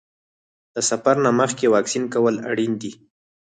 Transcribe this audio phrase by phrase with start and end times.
[0.73, 2.91] د سفر نه مخکې واکسین کول اړین دي.